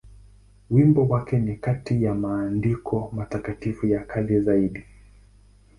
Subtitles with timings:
[0.69, 4.83] Wimbo wake ni kati ya maandiko matakatifu ya kale zaidi.